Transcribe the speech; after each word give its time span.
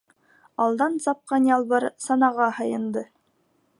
Алдан 0.63 0.95
сапҡан 1.03 1.45
Ялбыр 1.49 1.85
санаға 2.07 2.49
һыйынды. 2.61 3.05